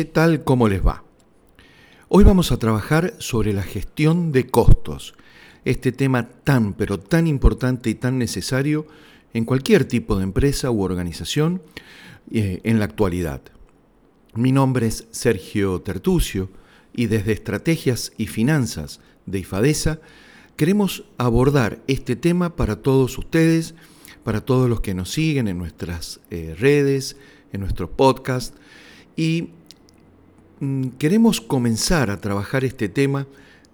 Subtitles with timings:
[0.00, 0.44] ¿qué tal?
[0.44, 1.04] ¿Cómo les va?
[2.08, 5.12] Hoy vamos a trabajar sobre la gestión de costos,
[5.66, 8.86] este tema tan pero tan importante y tan necesario
[9.34, 11.60] en cualquier tipo de empresa u organización
[12.30, 13.42] eh, en la actualidad.
[14.32, 16.48] Mi nombre es Sergio Tertucio
[16.94, 20.00] y desde Estrategias y Finanzas de IFADESA
[20.56, 23.74] queremos abordar este tema para todos ustedes,
[24.24, 27.18] para todos los que nos siguen en nuestras eh, redes,
[27.52, 28.54] en nuestro podcast
[29.14, 29.50] y
[30.98, 33.26] queremos comenzar a trabajar este tema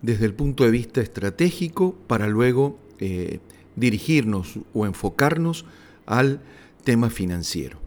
[0.03, 3.41] desde el punto de vista estratégico para luego eh,
[3.75, 5.65] dirigirnos o enfocarnos
[6.07, 6.41] al
[6.85, 7.79] tema financiero.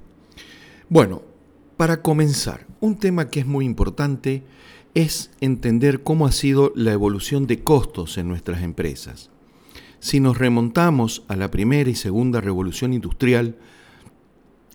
[0.89, 1.21] Bueno,
[1.77, 4.43] para comenzar, un tema que es muy importante
[4.95, 9.29] es entender cómo ha sido la evolución de costos en nuestras empresas.
[9.99, 13.55] Si nos remontamos a la primera y segunda revolución industrial,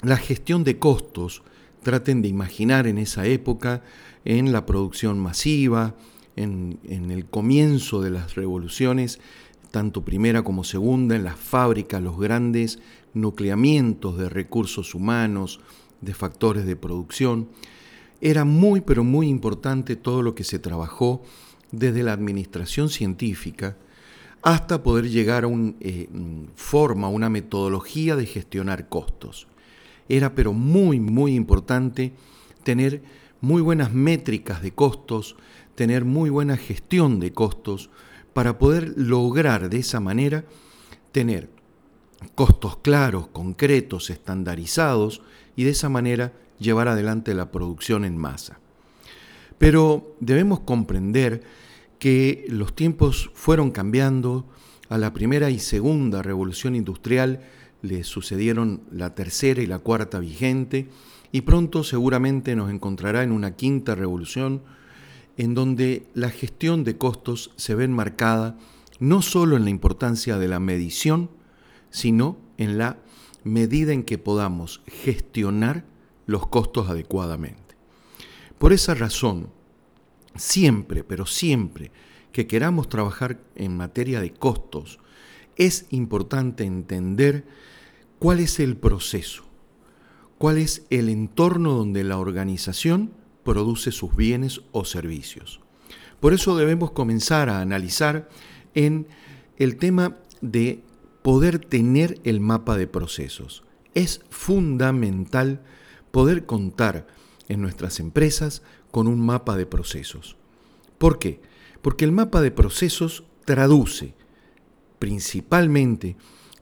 [0.02, 1.42] la gestión de costos,
[1.84, 3.84] traten de imaginar en esa época,
[4.24, 5.94] en la producción masiva,
[6.34, 9.20] en, el comienzo de las revoluciones,
[9.70, 12.80] tanto primera como segunda, en las fábricas, los grandes
[13.12, 15.60] nucleamientos de recursos humanos,
[16.00, 17.48] de factores de producción.
[18.20, 21.22] Era muy, pero muy importante todo lo que se trabajó
[21.70, 23.76] desde la administración científica
[24.42, 26.08] hasta poder llegar a una eh,
[26.54, 29.46] forma, una metodología de gestionar costos.
[30.08, 32.12] Era pero muy, muy importante
[32.62, 33.02] tener
[33.40, 35.36] muy buenas métricas de costos,
[35.74, 37.90] tener muy buena gestión de costos,
[38.32, 40.44] para poder lograr de esa manera
[41.12, 41.48] tener
[42.34, 45.22] costos claros, concretos, estandarizados
[45.56, 48.58] y de esa manera llevar adelante la producción en masa.
[49.58, 51.42] Pero debemos comprender
[51.98, 54.46] que los tiempos fueron cambiando,
[54.88, 57.40] a la primera y segunda revolución industrial
[57.84, 60.88] le sucedieron la tercera y la cuarta vigente,
[61.32, 64.62] y pronto seguramente nos encontrará en una quinta revolución,
[65.36, 68.56] en donde la gestión de costos se ve enmarcada
[69.00, 71.28] no solo en la importancia de la medición,
[71.90, 72.98] sino en la
[73.42, 75.84] medida en que podamos gestionar
[76.26, 77.76] los costos adecuadamente.
[78.58, 79.50] Por esa razón,
[80.36, 81.90] siempre, pero siempre
[82.32, 85.00] que queramos trabajar en materia de costos,
[85.56, 87.44] es importante entender
[88.24, 89.44] cuál es el proceso,
[90.38, 93.12] cuál es el entorno donde la organización
[93.42, 95.60] produce sus bienes o servicios.
[96.20, 98.30] Por eso debemos comenzar a analizar
[98.74, 99.08] en
[99.58, 100.82] el tema de
[101.20, 103.62] poder tener el mapa de procesos.
[103.92, 105.60] Es fundamental
[106.10, 107.06] poder contar
[107.50, 110.38] en nuestras empresas con un mapa de procesos.
[110.96, 111.42] ¿Por qué?
[111.82, 114.14] Porque el mapa de procesos traduce
[114.98, 116.16] principalmente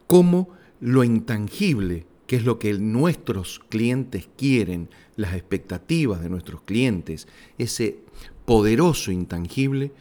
[0.08, 7.28] cómo lo intangible, que es lo que nuestros clientes quieren, las expectativas de nuestros clientes,
[7.56, 8.00] ese
[8.44, 9.92] poderoso intangible,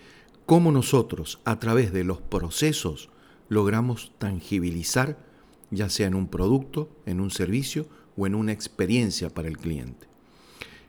[0.47, 3.11] cómo nosotros a través de los procesos
[3.47, 5.23] logramos tangibilizar,
[5.69, 7.87] ya sea en un producto, en un servicio
[8.17, 10.07] o en una experiencia para el cliente.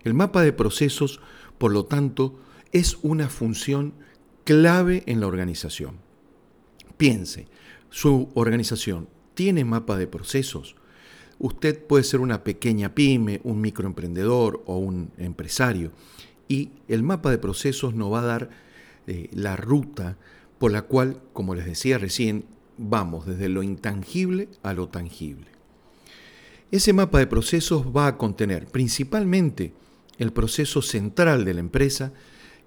[0.05, 1.21] El mapa de procesos,
[1.59, 2.41] por lo tanto,
[2.73, 3.93] es una función
[4.45, 5.99] clave en la organización.
[6.97, 7.47] Piense,
[7.91, 10.77] su organización tiene mapa de procesos.
[11.39, 15.91] Usted puede ser una pequeña pyme, un microemprendedor o un empresario
[16.49, 18.51] y el mapa de procesos nos va a dar
[19.07, 20.17] eh, la ruta
[20.59, 22.45] por la cual, como les decía recién,
[22.79, 25.47] vamos desde lo intangible a lo tangible.
[26.71, 29.73] Ese mapa de procesos va a contener principalmente
[30.19, 32.13] el proceso central de la empresa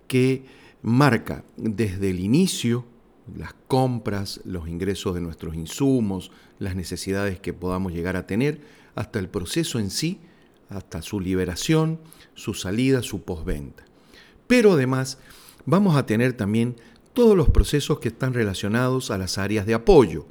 [0.07, 0.43] que
[0.81, 2.85] marca desde el inicio
[3.33, 8.61] las compras, los ingresos de nuestros insumos, las necesidades que podamos llegar a tener,
[8.93, 10.19] hasta el proceso en sí,
[10.69, 11.99] hasta su liberación,
[12.33, 13.83] su salida, su postventa.
[14.47, 15.17] Pero además
[15.65, 16.75] vamos a tener también
[17.13, 20.25] todos los procesos que están relacionados a las áreas de apoyo.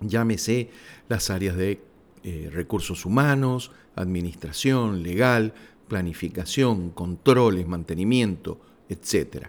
[0.00, 0.70] Llámese
[1.08, 1.80] las áreas de
[2.22, 5.54] eh, recursos humanos, administración, legal,
[5.88, 9.48] planificación, controles, mantenimiento, etc.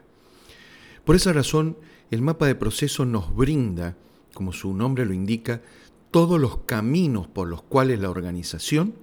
[1.06, 1.78] Por esa razón,
[2.12, 3.98] el mapa de procesos nos brinda,
[4.34, 5.62] como su nombre lo indica,
[6.12, 8.96] todos los caminos por los cuales la organización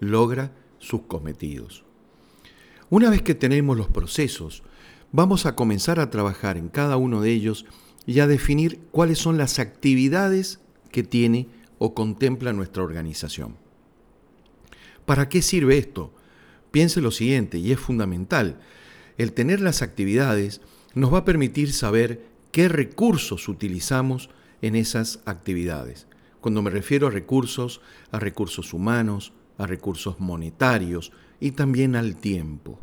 [0.00, 1.84] logra sus cometidos.
[2.90, 4.62] Una vez que tenemos los procesos,
[5.12, 7.66] vamos a comenzar a trabajar en cada uno de ellos
[8.06, 10.60] y a definir cuáles son las actividades
[10.90, 11.48] que tiene
[11.78, 13.56] o contempla nuestra organización.
[15.06, 16.14] ¿Para qué sirve esto?
[16.70, 18.60] Piense lo siguiente, y es fundamental.
[19.18, 20.60] El tener las actividades
[20.94, 24.30] nos va a permitir saber qué recursos utilizamos
[24.62, 26.06] en esas actividades.
[26.40, 27.80] Cuando me refiero a recursos,
[28.12, 31.10] a recursos humanos, a recursos monetarios
[31.40, 32.78] y también al tiempo.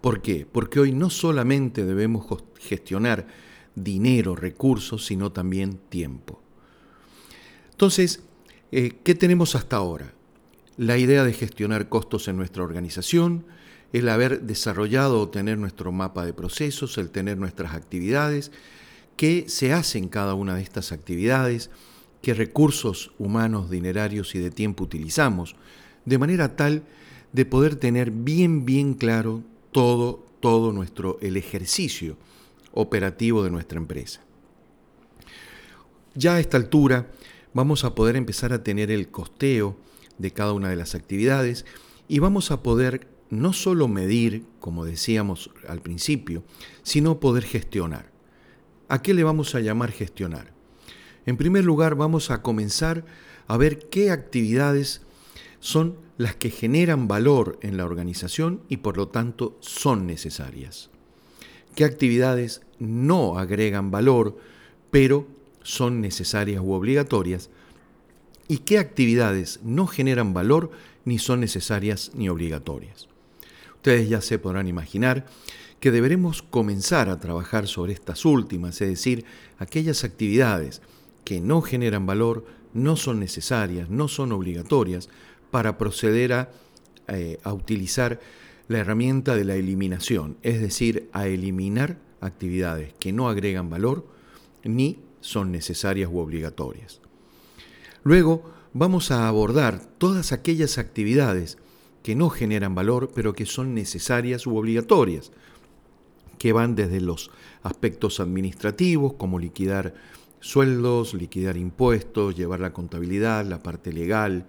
[0.00, 0.46] ¿Por qué?
[0.50, 2.24] Porque hoy no solamente debemos
[2.58, 3.26] gestionar
[3.74, 6.40] dinero, recursos, sino también tiempo.
[7.72, 8.22] Entonces,
[8.72, 10.14] eh, ¿qué tenemos hasta ahora?
[10.78, 13.44] La idea de gestionar costos en nuestra organización,
[13.92, 18.52] el haber desarrollado o tener nuestro mapa de procesos, el tener nuestras actividades,
[19.16, 21.70] qué se hace en cada una de estas actividades,
[22.22, 25.56] qué recursos humanos, dinerarios y de tiempo utilizamos,
[26.04, 26.82] de manera tal
[27.32, 29.42] de poder tener bien, bien claro
[29.72, 32.16] todo, todo nuestro, el ejercicio
[32.72, 34.20] operativo de nuestra empresa.
[36.14, 37.08] Ya a esta altura
[37.52, 39.76] vamos a poder empezar a tener el costeo
[40.18, 41.64] de cada una de las actividades
[42.08, 46.44] y vamos a poder no solo medir, como decíamos al principio,
[46.82, 48.10] sino poder gestionar.
[48.88, 50.52] ¿A qué le vamos a llamar gestionar?
[51.26, 53.04] En primer lugar, vamos a comenzar
[53.48, 55.02] a ver qué actividades
[55.58, 60.90] son las que generan valor en la organización y por lo tanto son necesarias.
[61.74, 64.38] ¿Qué actividades no agregan valor,
[64.90, 65.26] pero
[65.62, 67.50] son necesarias u obligatorias?
[68.48, 70.70] ¿Y qué actividades no generan valor
[71.04, 73.08] ni son necesarias ni obligatorias?
[73.86, 75.26] Ustedes ya se podrán imaginar
[75.78, 79.24] que deberemos comenzar a trabajar sobre estas últimas, es decir,
[79.58, 80.82] aquellas actividades
[81.22, 82.44] que no generan valor,
[82.74, 85.08] no son necesarias, no son obligatorias,
[85.52, 86.50] para proceder a,
[87.06, 88.18] eh, a utilizar
[88.66, 94.04] la herramienta de la eliminación, es decir, a eliminar actividades que no agregan valor
[94.64, 97.00] ni son necesarias u obligatorias.
[98.02, 101.56] Luego vamos a abordar todas aquellas actividades
[102.06, 105.32] que no generan valor pero que son necesarias u obligatorias,
[106.38, 107.32] que van desde los
[107.64, 109.92] aspectos administrativos como liquidar
[110.38, 114.46] sueldos, liquidar impuestos, llevar la contabilidad, la parte legal,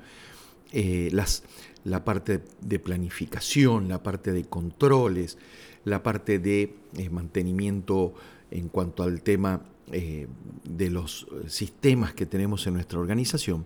[0.71, 1.45] eh, las,
[1.83, 5.39] la parte de planificación, la parte de controles,
[5.83, 8.13] la parte de eh, mantenimiento
[8.51, 10.27] en cuanto al tema eh,
[10.63, 13.65] de los sistemas que tenemos en nuestra organización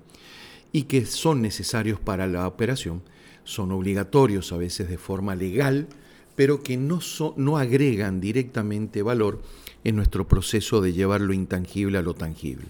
[0.72, 3.04] y que son necesarios para la operación,
[3.44, 5.88] son obligatorios a veces de forma legal,
[6.36, 7.00] pero que no,
[7.36, 9.42] no agregan directamente valor
[9.84, 12.68] en nuestro proceso de llevar lo intangible a lo tangible.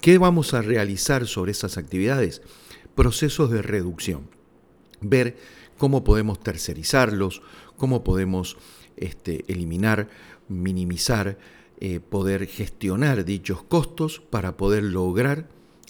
[0.00, 2.42] ¿Qué vamos a realizar sobre esas actividades?
[2.94, 4.28] Procesos de reducción.
[5.00, 5.36] Ver
[5.78, 7.42] cómo podemos tercerizarlos,
[7.76, 8.56] cómo podemos
[8.96, 10.08] este, eliminar,
[10.48, 11.38] minimizar,
[11.80, 15.48] eh, poder gestionar dichos costos para poder lograr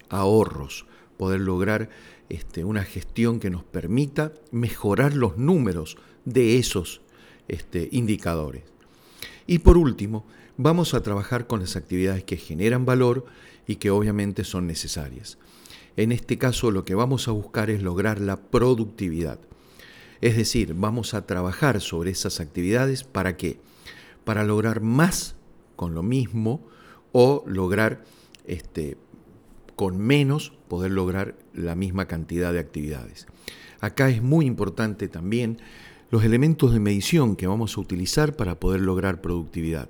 [0.08, 0.86] ahorros,
[1.16, 1.90] poder lograr
[2.28, 7.00] este, una gestión que nos permita mejorar los números de esos
[7.48, 8.64] este, indicadores.
[9.46, 10.24] Y por último,
[10.56, 13.26] vamos a trabajar con las actividades que generan valor
[13.66, 15.38] y que obviamente son necesarias.
[15.96, 19.38] En este caso lo que vamos a buscar es lograr la productividad.
[20.20, 23.60] Es decir, vamos a trabajar sobre esas actividades para qué?
[24.24, 25.36] Para lograr más
[25.76, 26.66] con lo mismo
[27.12, 28.04] o lograr
[28.46, 28.96] este,
[29.76, 33.26] con menos poder lograr la misma cantidad de actividades.
[33.80, 35.58] Acá es muy importante también
[36.10, 39.88] los elementos de medición que vamos a utilizar para poder lograr productividad.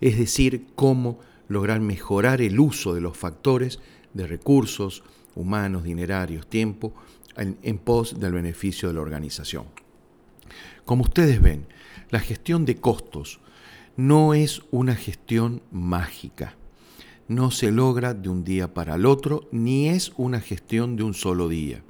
[0.00, 3.80] Es decir, cómo lograr mejorar el uso de los factores
[4.14, 5.02] de recursos
[5.34, 6.94] humanos, dinerarios, tiempo,
[7.36, 9.66] en, en pos del beneficio de la organización.
[10.84, 11.66] Como ustedes ven,
[12.10, 13.40] la gestión de costos
[13.96, 16.56] no es una gestión mágica.
[17.30, 21.14] No se logra de un día para el otro, ni es una gestión de un
[21.14, 21.80] solo día.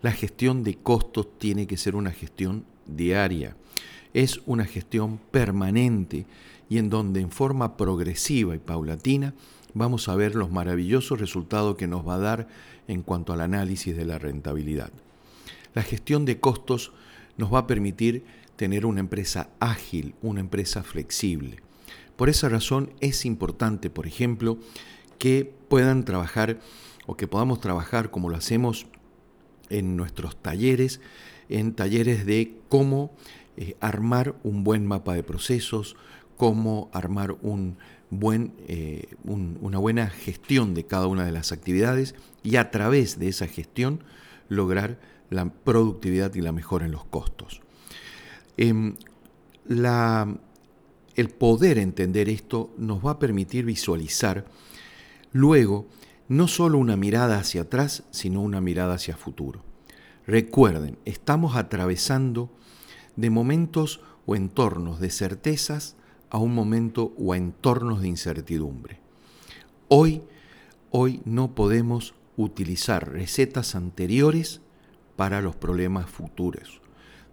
[0.00, 3.58] La gestión de costos tiene que ser una gestión diaria.
[4.14, 6.24] Es una gestión permanente
[6.70, 9.34] y en donde en forma progresiva y paulatina
[9.74, 12.48] vamos a ver los maravillosos resultados que nos va a dar
[12.88, 14.92] en cuanto al análisis de la rentabilidad.
[15.74, 16.92] La gestión de costos
[17.36, 18.24] nos va a permitir
[18.56, 21.58] tener una empresa ágil, una empresa flexible.
[22.20, 24.58] Por esa razón es importante, por ejemplo,
[25.16, 26.60] que puedan trabajar
[27.06, 28.86] o que podamos trabajar como lo hacemos
[29.70, 31.00] en nuestros talleres,
[31.48, 33.10] en talleres de cómo
[33.56, 35.96] eh, armar un buen mapa de procesos,
[36.36, 37.78] cómo armar un
[38.10, 43.28] buen, eh, una buena gestión de cada una de las actividades y a través de
[43.28, 44.04] esa gestión
[44.50, 45.00] lograr
[45.30, 47.62] la productividad y la mejora en los costos.
[48.58, 48.96] Em,
[51.20, 54.46] el poder entender esto nos va a permitir visualizar
[55.32, 55.86] luego
[56.28, 59.62] no solo una mirada hacia atrás, sino una mirada hacia futuro.
[60.26, 62.50] Recuerden, estamos atravesando
[63.16, 65.96] de momentos o entornos de certezas
[66.30, 69.00] a un momento o a entornos de incertidumbre.
[69.88, 70.22] Hoy,
[70.90, 74.60] hoy no podemos utilizar recetas anteriores
[75.16, 76.79] para los problemas futuros.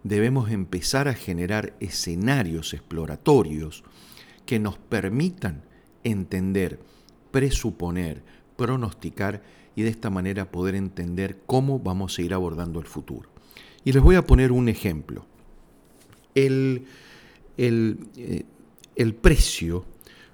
[0.08, 3.84] Debemos empezar a generar escenarios exploratorios
[4.46, 5.62] que nos permitan
[6.02, 6.80] entender,
[7.30, 8.22] presuponer,
[8.56, 9.42] pronosticar
[9.76, 13.28] y de esta manera poder entender cómo vamos a ir abordando el futuro.
[13.84, 15.26] Y les voy a poner un ejemplo.
[16.34, 16.86] El,
[17.56, 18.44] el, eh,
[18.96, 19.84] el precio,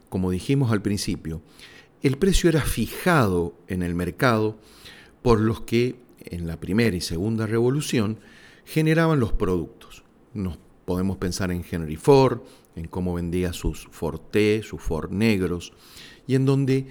[0.09, 1.43] como dijimos al principio,
[2.03, 4.59] el precio era fijado en el mercado
[5.23, 8.19] por los que en la primera y segunda revolución
[8.65, 10.05] generaban los productos.
[10.33, 12.41] Nos podemos pensar en Henry Ford,
[12.77, 15.73] en cómo vendía sus Forte, sus Ford negros,
[16.27, 16.87] y en donde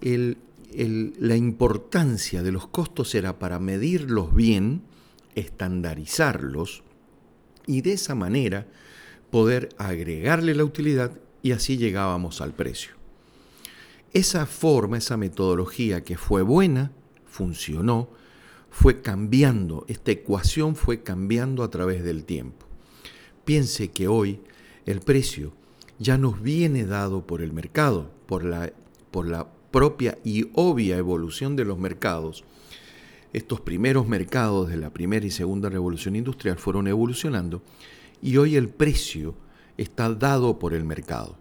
[0.00, 4.82] la importancia de los costos era para medirlos bien,
[5.34, 6.82] estandarizarlos,
[7.66, 8.66] y de esa manera
[9.30, 12.92] poder agregarle la utilidad y así llegábamos al precio.
[14.12, 16.92] Esa forma, esa metodología que fue buena,
[17.26, 18.08] funcionó,
[18.74, 22.66] fue cambiando, esta ecuación fue cambiando a través del tiempo.
[23.44, 24.40] Piense que hoy
[24.84, 25.52] el precio
[26.00, 28.72] ya nos viene dado por el mercado, por la,
[29.12, 32.42] por la propia y obvia evolución de los mercados.
[33.32, 37.62] Estos primeros mercados de la primera y segunda revolución industrial fueron evolucionando
[38.20, 39.36] y hoy el precio
[39.78, 41.38] está dado por el mercado.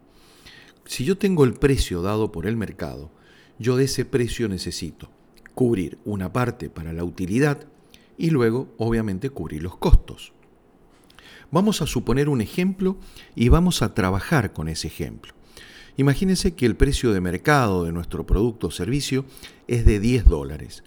[0.86, 3.10] Si yo tengo el precio dado por el mercado,
[3.58, 5.10] yo de ese precio necesito
[5.56, 7.66] cubrir una parte para la utilidad
[8.18, 10.34] y luego, obviamente, cubrir los costos.
[11.52, 12.98] Vamos a suponer un ejemplo
[13.36, 15.34] y vamos a trabajar con ese ejemplo.
[15.98, 19.26] Imagínense que el precio de mercado de nuestro producto o servicio
[19.68, 20.84] es de 10 dólares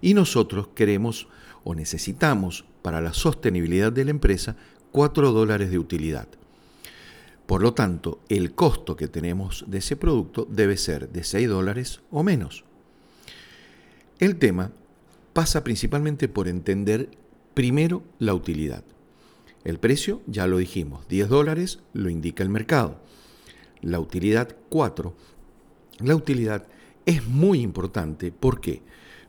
[0.00, 1.28] y nosotros queremos
[1.64, 4.56] o necesitamos para la sostenibilidad de la empresa
[4.92, 6.28] 4 dólares de utilidad.
[7.46, 12.00] Por lo tanto, el costo que tenemos de ese producto debe ser de 6 dólares
[12.10, 12.64] o menos.
[14.18, 14.72] El tema
[15.34, 17.10] pasa principalmente por entender
[17.52, 18.82] primero la utilidad.
[19.62, 22.98] El precio, ya lo dijimos, 10 dólares lo indica el mercado.
[23.82, 25.14] La utilidad 4.
[25.98, 26.66] La utilidad
[27.04, 28.32] es muy importante.
[28.32, 28.80] ¿Por qué?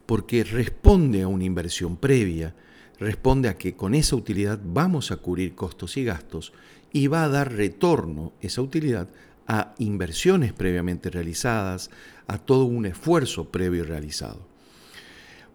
[0.05, 2.55] Porque responde a una inversión previa,
[2.97, 6.53] responde a que con esa utilidad vamos a cubrir costos y gastos
[6.93, 9.09] y va a dar retorno esa utilidad
[9.47, 11.89] a inversiones previamente realizadas,
[12.25, 14.46] a todo un esfuerzo previo realizado.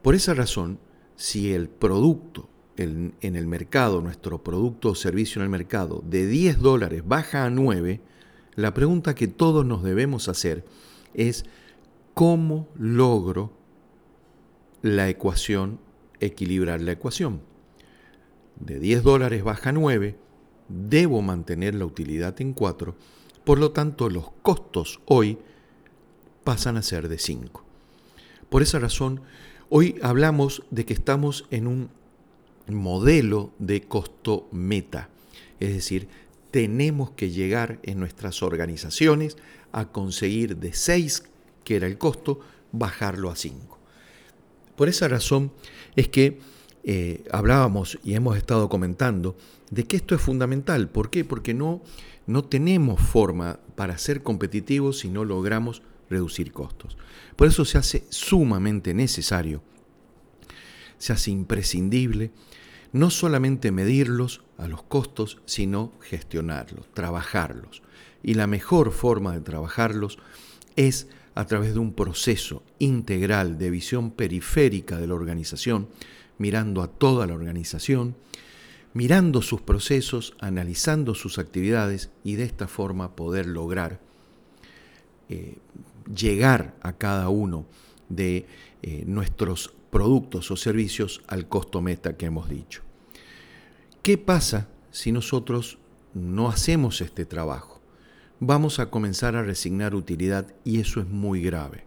[0.03, 0.81] Por esa razón,
[1.17, 6.59] si el producto en, el mercado, nuestro producto o servicio en el mercado, de 10
[6.59, 8.01] dólares baja a 9,
[8.55, 10.65] la pregunta que todos nos debemos hacer
[11.15, 11.45] es
[12.15, 13.53] ¿cómo logro
[14.83, 15.79] la ecuación,
[16.21, 17.41] equilibrar la ecuación?
[18.57, 20.19] De 10 dólares baja a 9,
[20.69, 22.97] debo mantener la utilidad en 4,
[23.45, 25.39] por lo tanto los costos hoy
[26.45, 27.65] pasan a ser de 5.
[28.49, 29.23] Por esa razón,
[29.75, 31.89] Hoy hablamos de que estamos en un
[32.69, 35.09] modelo de costo meta,
[35.61, 36.09] es decir,
[36.51, 39.39] tenemos que llegar en nuestras organizaciones
[39.73, 41.23] a conseguir de 6,
[41.65, 43.79] que era el costo, bajarlo a 5.
[44.77, 45.51] Por esa razón
[45.97, 46.39] es que
[46.85, 49.39] eh, hablábamos y hemos estado comentando
[49.71, 50.91] de que esto es fundamental.
[50.91, 51.25] ¿Por qué?
[51.25, 51.81] Porque no,
[52.27, 55.81] no tenemos forma para ser competitivos si no logramos
[56.13, 56.97] reducir costos.
[57.37, 59.63] Por eso se hace sumamente necesario,
[60.99, 62.31] se hace imprescindible,
[62.93, 67.83] no solamente medirlos a los costos, sino gestionarlos, trabajarlos.
[68.23, 70.19] Y la mejor forma de trabajarlos
[70.77, 75.89] es a través de un proceso integral de visión periférica de la organización,
[76.39, 78.15] mirando a toda la organización,
[78.95, 84.01] mirando sus procesos, analizando sus actividades y de esta forma poder lograr
[85.33, 85.57] eh,
[86.15, 87.65] llegar a cada uno
[88.11, 88.45] de
[88.83, 92.83] eh, nuestros productos o servicios al costo meta que hemos dicho.
[94.03, 95.79] ¿Qué pasa si nosotros
[96.13, 97.81] no hacemos este trabajo?
[98.41, 101.85] Vamos a comenzar a resignar utilidad y eso es muy grave.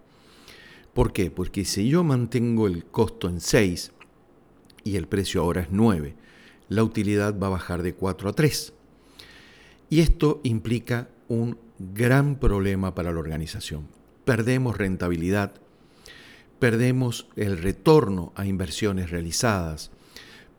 [0.96, 1.30] ¿Por qué?
[1.30, 3.92] Porque si yo mantengo el costo en 6
[4.84, 6.16] y el precio ahora es 9,
[6.70, 8.74] la utilidad va a bajar de 4 a 3.
[9.92, 13.88] Y esto implica un gran problema para la organización
[14.26, 15.54] perdemos rentabilidad,
[16.60, 19.92] perdemos el retorno a inversiones realizadas,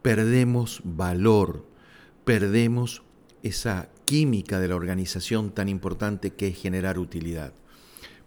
[0.03, 1.67] perdemos valor,
[2.25, 3.03] perdemos
[3.43, 7.53] esa química de la organización tan importante que es generar utilidad.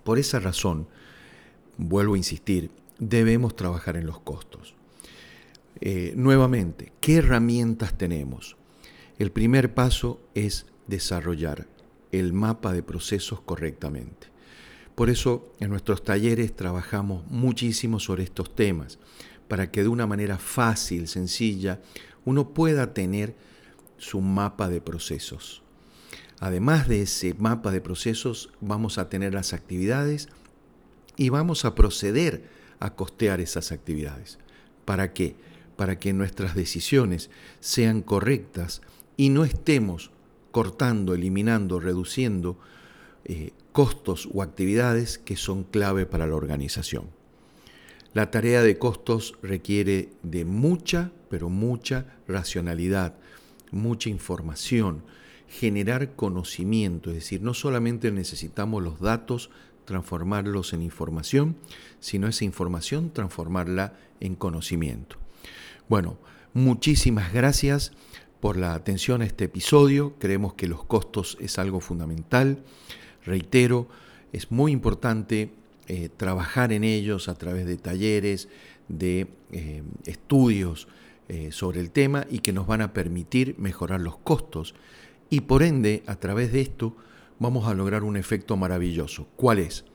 [0.04, 0.88] Por esa razón,
[1.78, 2.70] vuelvo a insistir,
[3.00, 4.76] debemos trabajar en los costos.
[5.82, 8.58] Eh, nuevamente, ¿qué herramientas tenemos?
[9.18, 11.68] El primer paso es desarrollar
[12.12, 14.28] el mapa de procesos correctamente.
[14.96, 19.00] Por eso en nuestros talleres trabajamos muchísimo sobre estos temas,
[19.48, 21.82] para que de una manera fácil, sencilla,
[22.26, 23.36] uno pueda tener
[23.98, 25.64] su mapa de procesos.
[26.40, 30.30] Además de ese mapa de procesos, vamos a tener las actividades
[31.18, 32.50] y vamos a proceder
[32.80, 34.40] a costear esas actividades.
[34.86, 35.36] ¿Para qué?
[35.76, 38.82] Para que nuestras decisiones sean correctas
[39.18, 40.12] y no estemos
[40.52, 42.58] cortando, eliminando, reduciendo
[43.26, 47.08] eh, costos o actividades que son clave para la organización.
[48.14, 53.16] La tarea de costos requiere de mucha, pero mucha racionalidad,
[53.72, 55.04] mucha información,
[55.48, 59.52] generar conocimiento, es decir, no solamente necesitamos los datos,
[59.86, 61.56] transformarlos en información,
[62.00, 65.18] sino esa información transformarla en conocimiento.
[65.88, 66.18] Bueno,
[66.54, 67.92] muchísimas gracias
[68.40, 70.14] por la atención a este episodio.
[70.20, 72.64] Creemos que los costos es algo fundamental.
[73.26, 73.88] Reitero,
[74.32, 75.52] es muy importante
[75.88, 78.48] eh, trabajar en ellos a través de talleres,
[78.88, 80.88] de eh, estudios
[81.28, 84.76] eh, sobre el tema y que nos van a permitir mejorar los costos
[85.30, 86.96] y por ende, a través de esto,
[87.38, 89.28] vamos a lograr un efecto maravilloso.
[89.36, 89.86] ¿Cuál es?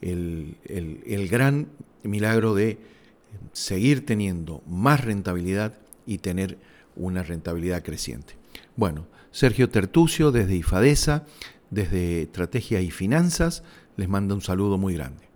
[0.00, 1.68] El, el gran
[2.02, 2.78] milagro de
[3.52, 6.58] seguir teniendo más rentabilidad y tener
[6.96, 8.36] una rentabilidad creciente.
[8.76, 11.24] Bueno, Sergio Tertucio desde IFADESA,
[11.70, 13.62] desde Estrategia y Finanzas,
[13.96, 15.31] les manda un saludo muy grande.